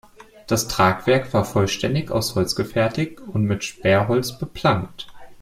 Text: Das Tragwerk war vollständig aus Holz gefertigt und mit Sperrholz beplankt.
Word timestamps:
Das 0.47 0.67
Tragwerk 0.67 1.31
war 1.31 1.45
vollständig 1.45 2.09
aus 2.09 2.33
Holz 2.33 2.55
gefertigt 2.55 3.19
und 3.21 3.43
mit 3.43 3.63
Sperrholz 3.63 4.31
beplankt. 4.39 5.05